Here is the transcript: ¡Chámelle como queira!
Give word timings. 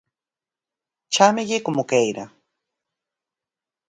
¡Chámelle 1.15 1.57
como 1.65 1.87
queira! 1.91 2.25